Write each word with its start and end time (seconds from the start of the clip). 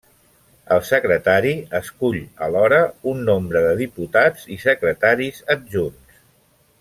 El 0.75 0.79
secretari 0.87 1.51
escull 1.81 2.17
alhora 2.47 2.79
un 3.13 3.21
nombre 3.29 3.61
de 3.67 3.77
diputats 3.85 4.49
i 4.59 4.61
secretaris 4.67 5.43
adjunts. 5.57 6.23